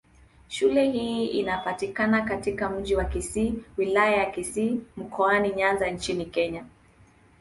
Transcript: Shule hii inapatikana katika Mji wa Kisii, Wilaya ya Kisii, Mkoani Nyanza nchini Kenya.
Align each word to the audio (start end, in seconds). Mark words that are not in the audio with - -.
Shule 0.49 0.91
hii 0.91 1.25
inapatikana 1.27 2.21
katika 2.21 2.69
Mji 2.69 2.95
wa 2.95 3.05
Kisii, 3.05 3.53
Wilaya 3.77 4.17
ya 4.17 4.31
Kisii, 4.31 4.79
Mkoani 4.97 5.49
Nyanza 5.53 5.91
nchini 5.91 6.25
Kenya. 6.25 6.65